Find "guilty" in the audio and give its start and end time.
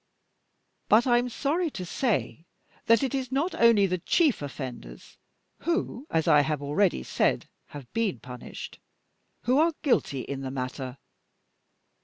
9.83-10.21